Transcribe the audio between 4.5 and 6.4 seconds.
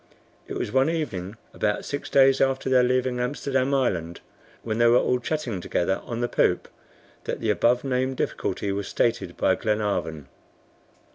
when they were all chatting together on the